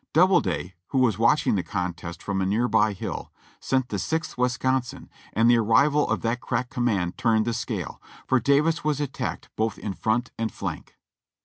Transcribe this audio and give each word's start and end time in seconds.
Doubleday, 0.13 0.73
who 0.87 0.97
was 0.97 1.19
watching 1.19 1.53
the 1.53 1.61
contest 1.61 2.23
from 2.23 2.41
a 2.41 2.45
near 2.47 2.67
by 2.67 2.93
hill, 2.93 3.31
sent 3.59 3.89
the 3.89 3.99
Sixth 3.99 4.35
Wisconsin, 4.35 5.11
and 5.33 5.47
the 5.47 5.57
arrival 5.59 6.09
of 6.09 6.21
that 6.21 6.41
crack 6.41 6.71
command 6.71 7.19
turned 7.19 7.45
the 7.45 7.53
scale, 7.53 8.01
for 8.25 8.39
Davis 8.39 8.83
was 8.83 8.99
attacked 8.99 9.49
both 9.55 9.77
in 9.77 9.93
front 9.93 10.31
and 10.39 10.51
flank. 10.51 10.95